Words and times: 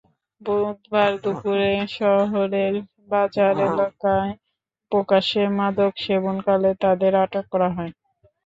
বুধবার 0.41 1.11
দুপুরে 1.23 1.69
শহরের 1.97 2.73
বাজার 3.07 3.55
এলাকায় 3.67 4.31
প্রকাশ্যে 4.91 5.43
মাদক 5.57 5.93
সেবনকালে 6.03 6.71
তাঁদের 6.83 7.13
আটক 7.23 7.45
করা 7.53 7.69
হয়। 7.75 7.91